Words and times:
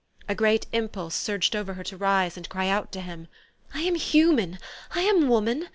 A 0.27 0.33
great 0.33 0.65
impulse 0.73 1.13
surged 1.13 1.55
over 1.55 1.75
her 1.75 1.83
to 1.83 1.95
rise, 1.95 2.35
and 2.35 2.49
cry 2.49 2.69
out 2.69 2.91
to 2.93 3.01
him, 3.01 3.27
"I 3.71 3.81
am 3.81 3.93
human, 3.93 4.57
I 4.95 5.01
am 5.01 5.27
woman! 5.29 5.69